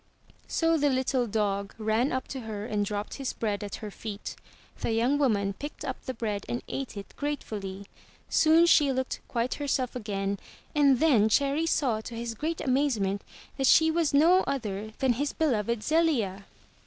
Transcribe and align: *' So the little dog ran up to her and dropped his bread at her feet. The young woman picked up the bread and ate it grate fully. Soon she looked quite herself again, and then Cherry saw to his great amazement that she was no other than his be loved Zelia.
*' 0.29 0.39
So 0.47 0.79
the 0.79 0.89
little 0.89 1.27
dog 1.27 1.75
ran 1.77 2.11
up 2.11 2.27
to 2.29 2.39
her 2.39 2.65
and 2.65 2.83
dropped 2.83 3.13
his 3.17 3.33
bread 3.33 3.63
at 3.63 3.75
her 3.85 3.91
feet. 3.91 4.35
The 4.79 4.93
young 4.93 5.19
woman 5.19 5.53
picked 5.53 5.85
up 5.85 6.01
the 6.05 6.13
bread 6.15 6.43
and 6.49 6.63
ate 6.67 6.97
it 6.97 7.13
grate 7.15 7.43
fully. 7.43 7.85
Soon 8.27 8.65
she 8.65 8.91
looked 8.91 9.21
quite 9.27 9.53
herself 9.61 9.95
again, 9.95 10.39
and 10.73 10.99
then 10.99 11.29
Cherry 11.29 11.67
saw 11.67 12.01
to 12.01 12.15
his 12.15 12.33
great 12.33 12.61
amazement 12.61 13.23
that 13.57 13.67
she 13.67 13.91
was 13.91 14.11
no 14.11 14.41
other 14.47 14.89
than 14.97 15.13
his 15.13 15.33
be 15.33 15.45
loved 15.45 15.83
Zelia. 15.83 16.45